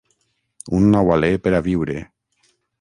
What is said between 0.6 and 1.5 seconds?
Un nou alé